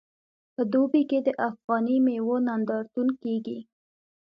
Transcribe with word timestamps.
په 0.55 0.61
دوبۍ 0.71 1.03
کې 1.09 1.19
د 1.27 1.29
افغاني 1.49 1.97
میوو 2.05 2.35
نندارتون 2.47 3.07
کیږي. 3.23 3.59